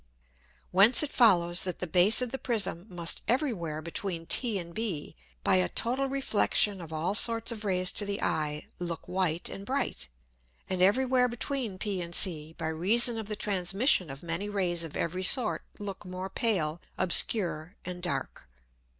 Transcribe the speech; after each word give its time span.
Whence 0.71 1.03
it 1.03 1.11
follows, 1.11 1.63
that 1.63 1.77
the 1.77 1.85
Base 1.85 2.23
of 2.23 2.31
the 2.31 2.39
Prism 2.39 2.87
must 2.89 3.21
every 3.27 3.53
where 3.53 3.83
between 3.83 4.25
t 4.25 4.57
and 4.57 4.73
B, 4.73 5.15
by 5.43 5.57
a 5.57 5.69
total 5.69 6.07
Reflexion 6.07 6.81
of 6.81 6.91
all 6.91 7.13
sorts 7.13 7.51
of 7.51 7.63
Rays 7.63 7.91
to 7.91 8.05
the 8.07 8.19
Eye, 8.19 8.65
look 8.79 9.07
white 9.07 9.47
and 9.47 9.63
bright. 9.63 10.09
And 10.67 10.81
every 10.81 11.05
where 11.05 11.27
between 11.27 11.77
p 11.77 12.01
and 12.01 12.15
C, 12.15 12.55
by 12.57 12.69
reason 12.69 13.19
of 13.19 13.27
the 13.27 13.35
Transmission 13.35 14.09
of 14.09 14.23
many 14.23 14.49
Rays 14.49 14.83
of 14.83 14.97
every 14.97 15.21
sort, 15.21 15.61
look 15.77 16.03
more 16.03 16.31
pale, 16.31 16.81
obscure, 16.97 17.75
and 17.85 18.01
dark. 18.01 18.49